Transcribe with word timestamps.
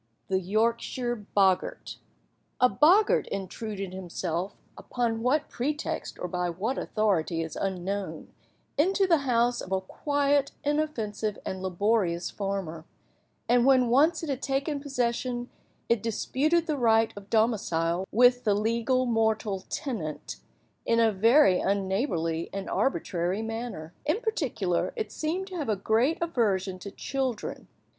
THE 0.29 0.39
YORKSHIRE 0.39 1.27
BOGGART. 1.37 1.97
A 2.59 2.67
boggart 2.67 3.27
intruded 3.27 3.93
himself, 3.93 4.55
upon 4.75 5.21
what 5.21 5.47
pretext 5.47 6.17
or 6.17 6.27
by 6.27 6.49
what 6.49 6.79
authority 6.79 7.43
is 7.43 7.55
unknown, 7.55 8.33
into 8.79 9.05
the 9.05 9.19
house 9.29 9.61
of 9.61 9.71
a 9.71 9.79
quiet, 9.79 10.53
inoffensive, 10.63 11.37
and 11.45 11.61
laborious 11.61 12.31
farmer; 12.31 12.83
and, 13.47 13.63
when 13.63 13.89
once 13.89 14.23
it 14.23 14.29
had 14.29 14.41
taken 14.41 14.79
possession, 14.79 15.51
it 15.87 16.01
disputed 16.01 16.65
the 16.65 16.77
right 16.79 17.13
of 17.15 17.29
domicile 17.29 18.07
with 18.11 18.43
the 18.43 18.55
legal 18.55 19.05
mortal 19.05 19.65
tenant, 19.69 20.37
in 20.83 20.99
a 20.99 21.11
very 21.11 21.59
unneighbourly 21.59 22.49
and 22.51 22.67
arbitrary 22.71 23.43
manner. 23.43 23.93
In 24.07 24.19
particular, 24.19 24.93
it 24.95 25.11
seemed 25.11 25.45
to 25.49 25.57
have 25.57 25.69
a 25.69 25.75
great 25.75 26.17
aversion 26.23 26.79
to 26.79 26.89
children. 26.89 27.67